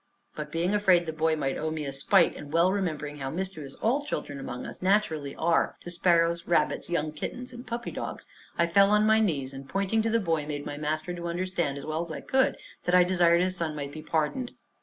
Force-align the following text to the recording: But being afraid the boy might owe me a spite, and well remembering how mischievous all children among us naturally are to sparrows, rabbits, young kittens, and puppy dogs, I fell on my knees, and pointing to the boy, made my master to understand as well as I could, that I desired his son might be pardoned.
But 0.35 0.51
being 0.51 0.73
afraid 0.73 1.05
the 1.05 1.13
boy 1.13 1.35
might 1.35 1.59
owe 1.59 1.69
me 1.69 1.85
a 1.85 1.93
spite, 1.93 2.35
and 2.35 2.51
well 2.51 2.71
remembering 2.71 3.19
how 3.19 3.29
mischievous 3.29 3.75
all 3.75 4.03
children 4.03 4.39
among 4.39 4.65
us 4.65 4.81
naturally 4.81 5.35
are 5.35 5.77
to 5.81 5.91
sparrows, 5.91 6.47
rabbits, 6.47 6.89
young 6.89 7.11
kittens, 7.11 7.53
and 7.53 7.67
puppy 7.67 7.91
dogs, 7.91 8.25
I 8.57 8.65
fell 8.65 8.89
on 8.89 9.05
my 9.05 9.19
knees, 9.19 9.53
and 9.53 9.69
pointing 9.69 10.01
to 10.01 10.09
the 10.09 10.19
boy, 10.19 10.47
made 10.47 10.65
my 10.65 10.75
master 10.75 11.13
to 11.13 11.27
understand 11.27 11.77
as 11.77 11.85
well 11.85 12.01
as 12.01 12.11
I 12.11 12.21
could, 12.21 12.57
that 12.85 12.95
I 12.95 13.03
desired 13.03 13.41
his 13.41 13.55
son 13.55 13.75
might 13.75 13.91
be 13.91 14.01
pardoned. 14.01 14.53